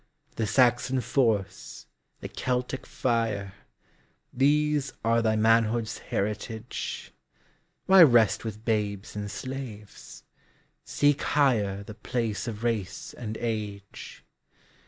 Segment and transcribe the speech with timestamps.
[0.35, 1.85] The Saxon force,
[2.21, 3.53] the Celtic fire,
[4.33, 7.13] These are thy manhood's heritage!
[7.85, 10.23] Why rest with babes and slaves?
[10.83, 14.25] Seek higherThe place of race and age.